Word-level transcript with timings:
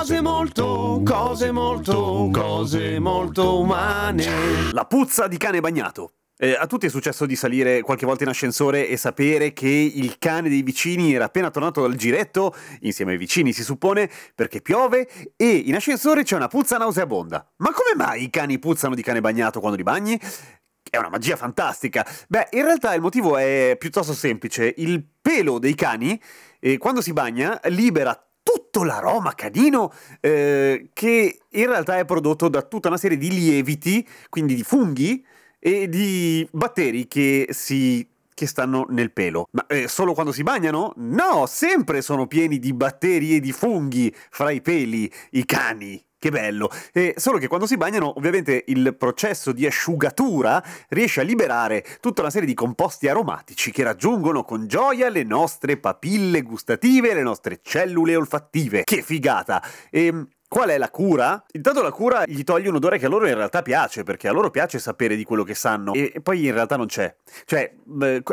Cose 0.00 0.22
molto, 0.22 1.02
cose 1.04 1.52
molto, 1.52 2.30
cose 2.32 2.98
molto 2.98 3.60
umane. 3.60 4.72
La 4.72 4.86
puzza 4.86 5.28
di 5.28 5.36
cane 5.36 5.60
bagnato. 5.60 6.14
Eh, 6.38 6.56
a 6.58 6.66
tutti 6.66 6.86
è 6.86 6.88
successo 6.88 7.26
di 7.26 7.36
salire 7.36 7.82
qualche 7.82 8.06
volta 8.06 8.22
in 8.22 8.30
ascensore 8.30 8.88
e 8.88 8.96
sapere 8.96 9.52
che 9.52 9.68
il 9.68 10.16
cane 10.16 10.48
dei 10.48 10.62
vicini 10.62 11.12
era 11.12 11.26
appena 11.26 11.50
tornato 11.50 11.82
dal 11.82 11.96
giretto, 11.96 12.54
insieme 12.80 13.12
ai 13.12 13.18
vicini 13.18 13.52
si 13.52 13.62
suppone, 13.62 14.10
perché 14.34 14.62
piove 14.62 15.06
e 15.36 15.50
in 15.50 15.74
ascensore 15.74 16.22
c'è 16.22 16.34
una 16.34 16.48
puzza 16.48 16.78
nauseabonda. 16.78 17.52
Ma 17.58 17.70
come 17.70 17.94
mai 17.94 18.22
i 18.22 18.30
cani 18.30 18.58
puzzano 18.58 18.94
di 18.94 19.02
cane 19.02 19.20
bagnato 19.20 19.60
quando 19.60 19.76
li 19.76 19.82
bagni? 19.82 20.18
È 20.88 20.96
una 20.96 21.10
magia 21.10 21.36
fantastica. 21.36 22.06
Beh, 22.26 22.48
in 22.52 22.62
realtà 22.62 22.94
il 22.94 23.02
motivo 23.02 23.36
è 23.36 23.76
piuttosto 23.78 24.14
semplice. 24.14 24.72
Il 24.78 25.06
pelo 25.20 25.58
dei 25.58 25.74
cani, 25.74 26.18
eh, 26.58 26.78
quando 26.78 27.02
si 27.02 27.12
bagna, 27.12 27.60
libera 27.64 28.18
tutto 28.42 28.84
l'aroma 28.84 29.34
canino 29.34 29.92
eh, 30.20 30.90
che 30.92 31.40
in 31.48 31.66
realtà 31.66 31.98
è 31.98 32.04
prodotto 32.04 32.48
da 32.48 32.62
tutta 32.62 32.88
una 32.88 32.96
serie 32.96 33.16
di 33.16 33.30
lieviti, 33.30 34.06
quindi 34.28 34.54
di 34.54 34.62
funghi 34.62 35.24
e 35.58 35.88
di 35.88 36.46
batteri 36.50 37.06
che 37.06 37.48
si 37.50 38.06
che 38.40 38.46
stanno 38.46 38.86
nel 38.88 39.12
pelo. 39.12 39.48
Ma 39.50 39.66
eh, 39.66 39.86
solo 39.86 40.14
quando 40.14 40.32
si 40.32 40.42
bagnano? 40.42 40.94
No, 40.96 41.44
sempre 41.46 42.00
sono 42.00 42.26
pieni 42.26 42.58
di 42.58 42.72
batteri 42.72 43.36
e 43.36 43.40
di 43.40 43.52
funghi 43.52 44.10
fra 44.30 44.50
i 44.50 44.62
peli, 44.62 45.12
i 45.32 45.44
cani. 45.44 46.02
Che 46.20 46.28
bello! 46.28 46.68
Eh, 46.92 47.14
solo 47.16 47.38
che 47.38 47.48
quando 47.48 47.66
si 47.66 47.78
bagnano, 47.78 48.12
ovviamente 48.18 48.64
il 48.66 48.94
processo 48.94 49.52
di 49.52 49.64
asciugatura 49.64 50.62
riesce 50.88 51.22
a 51.22 51.24
liberare 51.24 51.82
tutta 51.98 52.20
una 52.20 52.28
serie 52.28 52.46
di 52.46 52.52
composti 52.52 53.08
aromatici 53.08 53.70
che 53.70 53.82
raggiungono 53.82 54.44
con 54.44 54.66
gioia 54.66 55.08
le 55.08 55.22
nostre 55.22 55.78
papille 55.78 56.42
gustative 56.42 57.12
e 57.12 57.14
le 57.14 57.22
nostre 57.22 57.60
cellule 57.62 58.16
olfattive. 58.16 58.84
Che 58.84 59.00
figata! 59.00 59.62
E 59.88 60.26
Qual 60.46 60.68
è 60.68 60.78
la 60.78 60.90
cura? 60.90 61.42
Intanto 61.52 61.80
la 61.80 61.92
cura 61.92 62.24
gli 62.26 62.42
toglie 62.42 62.68
un 62.68 62.74
odore 62.74 62.98
che 62.98 63.06
a 63.06 63.08
loro 63.08 63.28
in 63.28 63.36
realtà 63.36 63.62
piace, 63.62 64.02
perché 64.02 64.26
a 64.26 64.32
loro 64.32 64.50
piace 64.50 64.80
sapere 64.80 65.14
di 65.14 65.22
quello 65.22 65.44
che 65.44 65.54
sanno, 65.54 65.94
e, 65.94 66.20
poi 66.20 66.44
in 66.44 66.52
realtà 66.52 66.76
non 66.76 66.86
c'è. 66.86 67.14
Cioè, 67.44 67.72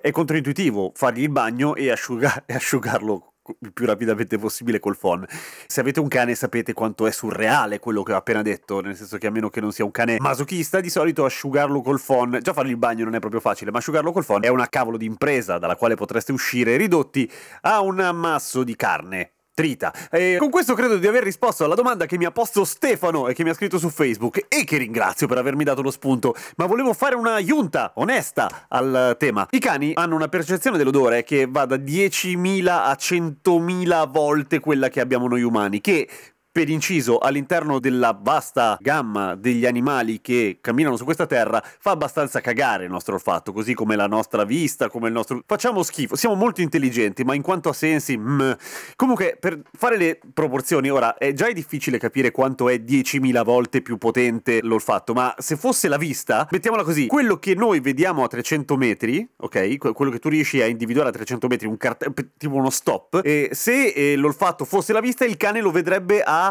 è 0.00 0.10
controintuitivo 0.12 0.92
fargli 0.94 1.22
il 1.22 1.30
bagno 1.30 1.74
e, 1.74 1.90
asciuga- 1.90 2.44
e 2.46 2.54
asciugarlo 2.54 3.33
il 3.60 3.72
più 3.72 3.86
rapidamente 3.86 4.38
possibile 4.38 4.78
col 4.78 4.96
phon. 4.96 5.26
Se 5.66 5.80
avete 5.80 6.00
un 6.00 6.08
cane 6.08 6.34
sapete 6.34 6.72
quanto 6.72 7.06
è 7.06 7.10
surreale 7.10 7.78
quello 7.78 8.02
che 8.02 8.12
ho 8.12 8.16
appena 8.16 8.42
detto, 8.42 8.80
nel 8.80 8.96
senso 8.96 9.18
che 9.18 9.26
a 9.26 9.30
meno 9.30 9.48
che 9.48 9.60
non 9.60 9.72
sia 9.72 9.84
un 9.84 9.90
cane 9.90 10.16
masochista, 10.18 10.80
di 10.80 10.90
solito 10.90 11.24
asciugarlo 11.24 11.80
col 11.82 12.00
phon, 12.00 12.38
già 12.42 12.52
fargli 12.52 12.70
il 12.70 12.76
bagno 12.76 13.04
non 13.04 13.14
è 13.14 13.20
proprio 13.20 13.40
facile, 13.40 13.70
ma 13.70 13.78
asciugarlo 13.78 14.12
col 14.12 14.24
phon 14.24 14.44
è 14.44 14.48
una 14.48 14.68
cavolo 14.68 14.96
di 14.96 15.06
impresa 15.06 15.58
dalla 15.58 15.76
quale 15.76 15.94
potreste 15.94 16.32
uscire 16.32 16.76
ridotti 16.76 17.30
a 17.62 17.80
un 17.80 18.00
ammasso 18.00 18.64
di 18.64 18.76
carne 18.76 19.33
trita. 19.54 19.92
E 20.10 20.36
con 20.38 20.50
questo 20.50 20.74
credo 20.74 20.98
di 20.98 21.06
aver 21.06 21.22
risposto 21.22 21.64
alla 21.64 21.76
domanda 21.76 22.06
che 22.06 22.18
mi 22.18 22.24
ha 22.24 22.32
posto 22.32 22.64
Stefano 22.64 23.28
e 23.28 23.34
che 23.34 23.44
mi 23.44 23.50
ha 23.50 23.54
scritto 23.54 23.78
su 23.78 23.88
Facebook 23.88 24.46
e 24.48 24.64
che 24.64 24.76
ringrazio 24.76 25.28
per 25.28 25.38
avermi 25.38 25.64
dato 25.64 25.80
lo 25.80 25.92
spunto, 25.92 26.34
ma 26.56 26.66
volevo 26.66 26.92
fare 26.92 27.14
una 27.14 27.42
giunta 27.42 27.92
onesta 27.96 28.66
al 28.68 29.16
tema. 29.18 29.46
I 29.50 29.60
cani 29.60 29.92
hanno 29.94 30.16
una 30.16 30.28
percezione 30.28 30.76
dell'odore 30.76 31.22
che 31.22 31.46
va 31.48 31.64
da 31.64 31.76
10.000 31.76 32.66
a 32.66 32.96
100.000 32.98 34.10
volte 34.10 34.58
quella 34.58 34.88
che 34.88 35.00
abbiamo 35.00 35.28
noi 35.28 35.42
umani, 35.42 35.80
che 35.80 36.08
per 36.54 36.68
inciso, 36.68 37.18
all'interno 37.18 37.80
della 37.80 38.16
vasta 38.16 38.78
gamma 38.80 39.34
degli 39.34 39.66
animali 39.66 40.20
che 40.20 40.58
camminano 40.60 40.96
su 40.96 41.02
questa 41.02 41.26
terra, 41.26 41.60
fa 41.80 41.90
abbastanza 41.90 42.40
cagare 42.40 42.84
il 42.84 42.90
nostro 42.90 43.14
olfatto, 43.14 43.52
così 43.52 43.74
come 43.74 43.96
la 43.96 44.06
nostra 44.06 44.44
vista, 44.44 44.88
come 44.88 45.08
il 45.08 45.14
nostro... 45.14 45.42
Facciamo 45.44 45.82
schifo, 45.82 46.14
siamo 46.14 46.36
molto 46.36 46.60
intelligenti, 46.60 47.24
ma 47.24 47.34
in 47.34 47.42
quanto 47.42 47.70
a 47.70 47.72
sensi... 47.72 48.16
Mm. 48.16 48.52
Comunque, 48.94 49.36
per 49.40 49.62
fare 49.76 49.96
le 49.96 50.20
proporzioni, 50.32 50.90
ora, 50.90 51.18
è 51.18 51.32
già 51.32 51.50
difficile 51.50 51.98
capire 51.98 52.30
quanto 52.30 52.68
è 52.68 52.76
10.000 52.76 53.42
volte 53.42 53.82
più 53.82 53.98
potente 53.98 54.60
l'olfatto, 54.62 55.12
ma 55.12 55.34
se 55.38 55.56
fosse 55.56 55.88
la 55.88 55.96
vista, 55.96 56.46
mettiamola 56.52 56.84
così, 56.84 57.08
quello 57.08 57.40
che 57.40 57.56
noi 57.56 57.80
vediamo 57.80 58.22
a 58.22 58.28
300 58.28 58.76
metri, 58.76 59.28
ok? 59.38 59.92
Quello 59.92 60.12
che 60.12 60.20
tu 60.20 60.28
riesci 60.28 60.62
a 60.62 60.66
individuare 60.66 61.08
a 61.08 61.12
300 61.12 61.48
metri, 61.48 61.66
un 61.66 61.76
cart- 61.76 62.12
tipo 62.36 62.54
uno 62.54 62.70
stop, 62.70 63.22
e 63.24 63.48
se 63.50 63.88
eh, 63.88 64.14
l'olfatto 64.14 64.64
fosse 64.64 64.92
la 64.92 65.00
vista, 65.00 65.24
il 65.24 65.36
cane 65.36 65.60
lo 65.60 65.72
vedrebbe 65.72 66.22
a 66.22 66.42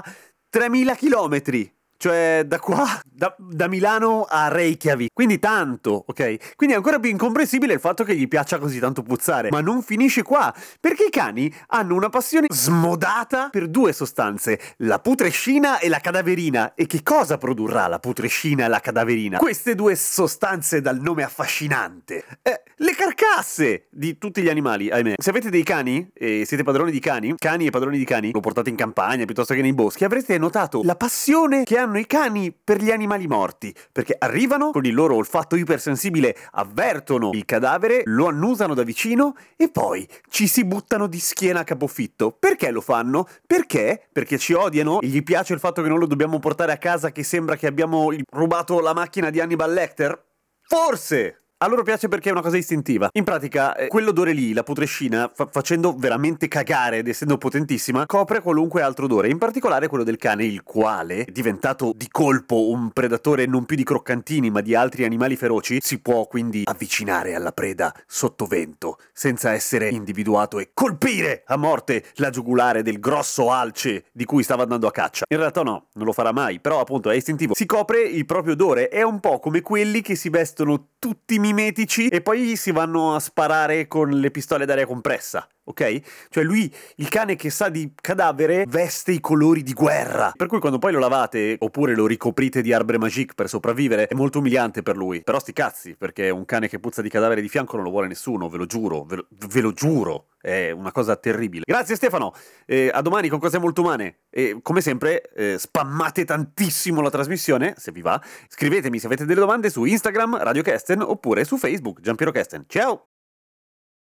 3000 0.50 0.96
chilometri. 0.96 1.72
Cioè, 1.98 2.44
da 2.46 2.60
qua, 2.60 2.86
da, 3.16 3.36
da, 3.38 3.68
Milano 3.68 4.26
a 4.28 4.48
Reykjavik. 4.48 5.12
Quindi 5.14 5.40
tanto, 5.40 6.04
ok? 6.08 6.56
Quindi 6.56 6.76
è 6.76 6.78
ancora 6.78 7.00
più 7.00 7.10
incomprensibile 7.10 7.74
il 7.74 7.80
fatto 7.80 8.04
che 8.04 8.16
gli 8.16 8.28
piaccia 8.28 8.58
così 8.58 8.80
tanto 8.80 9.04
puzzare. 9.04 9.50
Ma 9.52 9.62
non 9.62 9.82
finisce 9.82 10.24
qua, 10.24 10.54
perché 10.80 11.06
i 11.06 11.10
cani 11.10 11.54
hanno 11.68 11.96
una 11.96 12.10
passione 12.10 12.48
smodata 12.50 13.50
per 13.50 13.68
due 13.68 13.94
sostanze, 13.94 14.60
la 14.78 15.00
putrescina 15.00 15.80
e 15.80 15.90
la 15.90 16.00
cadaverina. 16.00 16.74
E 16.74 16.88
che 16.88 17.04
cosa 17.04 17.38
produrrà 17.38 17.88
la 17.88 18.00
putrescina 18.00 18.66
e 18.66 18.68
la 18.68 18.80
cadaverina? 18.80 19.38
Queste 19.38 19.76
due 19.76 19.96
sostanze 19.96 20.82
dal 20.82 21.00
nome 21.00 21.24
affascinante. 21.24 22.26
Eh, 22.42 22.62
le 22.78 22.96
carcasse 22.96 23.88
di 23.92 24.18
tutti 24.18 24.42
gli 24.42 24.50
animali, 24.50 24.90
ahimè. 24.90 25.16
Se 25.18 25.30
avete 25.30 25.50
dei 25.50 25.64
cani 25.64 26.10
e 26.14 26.44
siete 26.46 26.64
padroni 26.64 26.92
di 26.92 27.00
cani, 27.00 27.36
cani 27.38 27.68
e 27.68 27.70
padroni 27.70 27.98
di 27.98 28.06
cani, 28.06 28.32
lo 28.32 28.40
portate 28.40 28.70
in 28.70 28.76
campagna 28.76 29.26
piuttosto 29.26 29.54
che 29.54 29.62
nei 29.62 29.74
boschi, 29.74 30.04
avrete 30.04 30.38
notato 30.38 30.82
la 30.84 30.96
passione 30.96 31.64
che 31.64 31.78
hanno 31.78 32.00
i 32.00 32.08
cani 32.08 32.52
per 32.52 32.82
gli 32.82 32.90
animali 32.90 33.03
morti, 33.08 33.74
perché 33.92 34.16
arrivano 34.18 34.72
con 34.72 34.86
il 34.86 34.94
loro 34.94 35.16
olfatto 35.16 35.56
ipersensibile, 35.56 36.36
avvertono 36.52 37.32
il 37.34 37.46
cadavere, 37.46 38.02
lo 38.06 38.28
annusano 38.28 38.74
da 38.74 38.84
vicino 38.84 39.36
e 39.56 39.70
poi 39.70 40.08
ci 40.30 40.48
si 40.48 40.66
buttano 40.66 41.08
di 41.08 41.20
schiena 41.20 41.62
a 41.62 41.64
capofitto. 41.64 42.32
Perché 42.32 42.72
lo 42.72 42.82
fanno? 42.82 43.28
Perché? 43.46 44.08
Perché 44.12 44.38
ci 44.38 44.54
odiano 44.54 45.02
e 45.02 45.08
gli 45.08 45.24
piace 45.24 45.54
il 45.54 45.60
fatto 45.60 45.82
che 45.82 45.90
non 45.90 46.00
lo 46.00 46.06
dobbiamo 46.06 46.40
portare 46.40 46.72
a 46.72 46.78
casa 46.78 47.12
che 47.12 47.24
sembra 47.24 47.56
che 47.56 47.68
abbiamo 47.68 48.12
rubato 48.32 48.80
la 48.80 48.94
macchina 48.94 49.30
di 49.30 49.40
Hannibal 49.40 49.72
Lecter? 49.72 50.24
Forse! 50.62 51.43
A 51.64 51.68
loro 51.68 51.84
piace 51.84 52.10
perché 52.10 52.28
è 52.28 52.34
una 52.34 52.42
cosa 52.42 52.58
istintiva. 52.58 53.08
In 53.14 53.24
pratica, 53.24 53.74
eh, 53.74 53.88
quell'odore 53.88 54.34
lì, 54.34 54.52
la 54.52 54.64
putrescina, 54.64 55.32
fa- 55.34 55.48
facendo 55.50 55.96
veramente 55.98 56.50
cagare 56.50 56.98
ed 56.98 57.08
essendo 57.08 57.38
potentissima, 57.38 58.06
copre 58.06 58.42
qualunque 58.42 58.82
altro 58.82 59.06
odore, 59.06 59.30
in 59.30 59.38
particolare 59.38 59.88
quello 59.88 60.04
del 60.04 60.18
cane, 60.18 60.44
il 60.44 60.62
quale, 60.64 61.26
diventato 61.32 61.94
di 61.96 62.10
colpo 62.12 62.68
un 62.68 62.92
predatore 62.92 63.46
non 63.46 63.64
più 63.64 63.78
di 63.78 63.86
croccantini 63.86 64.50
ma 64.50 64.60
di 64.60 64.76
altri 64.76 65.06
animali 65.06 65.38
feroci, 65.38 65.78
si 65.80 66.02
può 66.02 66.28
quindi 66.28 66.64
avvicinare 66.66 67.34
alla 67.34 67.54
preda 67.54 67.94
sotto 68.06 68.46
vento, 68.46 68.98
senza 69.14 69.54
essere 69.54 69.88
individuato 69.88 70.60
e 70.60 70.72
colpire 70.74 71.44
a 71.46 71.56
morte 71.56 72.04
la 72.16 72.30
giugulare 72.30 72.82
del 72.82 73.00
grosso 73.00 73.52
alce 73.52 74.04
di 74.12 74.26
cui 74.26 74.44
stava 74.44 74.64
andando 74.64 74.88
a 74.88 74.92
caccia. 74.92 75.24
In 75.30 75.38
realtà 75.38 75.62
no, 75.62 75.86
non 75.94 76.08
lo 76.08 76.12
farà 76.12 76.34
mai, 76.34 76.60
però 76.60 76.82
appunto 76.82 77.10
è 77.10 77.16
istintivo. 77.16 77.56
Si 77.56 77.66
copre 77.66 78.02
il 78.02 78.26
proprio 78.26 78.52
odore, 78.52 78.90
è 78.90 79.02
un 79.02 79.22
po' 79.22 79.40
come 79.40 79.62
quelli 79.62 80.02
che 80.02 80.16
si 80.16 80.28
vestono 80.28 80.88
tutti 81.00 81.40
mimetici 81.54 82.08
e 82.08 82.22
poi 82.22 82.56
si 82.56 82.72
vanno 82.72 83.16
a 83.16 83.20
sparare 83.20 83.88
con 83.88 84.10
le 84.10 84.32
pistole 84.32 84.66
d'aria 84.66 84.86
compressa 84.86 85.48
ok? 85.66 86.28
Cioè 86.30 86.44
lui, 86.44 86.72
il 86.98 87.10
cane 87.10 87.36
che 87.36 87.50
sa 87.50 87.70
di 87.70 87.94
cadavere, 87.96 88.66
veste 88.68 89.12
i 89.12 89.20
colori 89.20 89.64
di 89.64 89.74
guerra. 89.74 90.34
Per 90.36 90.48
cui 90.48 90.60
quando 90.60 90.80
poi 90.80 90.92
lo 90.92 91.00
lavate, 91.00 91.56
oppure 91.60 91.96
lo 91.96 92.06
ricoprite 92.06 92.62
di 92.62 92.74
arbre 92.74 92.98
magique 92.98 93.34
per 93.36 93.48
sopravvivere, 93.48 94.08
è 94.08 94.14
molto 94.14 94.40
umiliante 94.40 94.84
per 94.84 94.98
lui. 94.98 95.22
Però 95.24 95.40
sti 95.40 95.54
cazzi, 95.54 95.96
perché 95.98 96.30
un 96.30 96.46
cane 96.46 96.68
che 96.68 96.80
puzza 96.80 97.02
di 97.02 97.10
cadavere 97.10 97.42
di 97.42 97.50
fianco 97.50 97.76
non 97.76 97.86
lo 97.86 97.92
vuole 97.92 98.08
nessuno, 98.08 98.50
ve 98.50 98.58
lo 98.58 98.66
giuro, 98.66 99.04
ve 99.04 99.16
lo, 99.18 99.28
ve 99.30 99.62
lo 99.62 99.72
giuro. 99.72 100.28
È 100.44 100.72
una 100.72 100.92
cosa 100.92 101.16
terribile. 101.16 101.64
Grazie 101.66 101.96
Stefano, 101.96 102.34
eh, 102.66 102.92
a 102.94 103.02
domani 103.02 103.30
con 103.30 103.40
cose 103.40 103.60
molto 103.60 103.80
umane. 103.80 104.24
E 104.30 104.60
come 104.62 104.82
sempre, 104.82 105.22
eh, 105.34 105.58
spammate 105.58 106.26
tantissimo 106.26 107.00
la 107.00 107.10
trasmissione, 107.10 107.76
se 107.78 107.94
vi 107.94 108.02
va. 108.02 108.22
Scrivetemi 108.50 109.00
se 109.00 109.06
avete 109.06 109.24
delle 109.24 109.40
domande 109.40 109.70
su 109.70 109.86
Instagram, 109.86 110.36
Radio 110.44 110.62
Kesten, 110.62 111.02
oppure 111.02 111.46
su 111.46 111.58
Facebook, 111.58 112.02
Giampiero 112.02 112.34
Kesten. 112.34 112.66
Ciao! 112.68 113.13